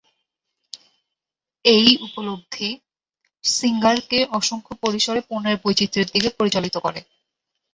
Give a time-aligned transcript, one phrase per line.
[1.65, 2.69] এই উপলব্ধি
[3.43, 6.99] সিঙ্গার কে অসংখ্য পরিসরে পণ্যের বৈচিত্র্যের দিকে পরিচালিত করে।